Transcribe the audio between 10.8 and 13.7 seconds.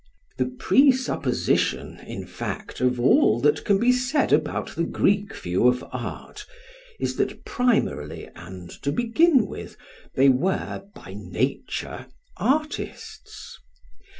by nature, artists.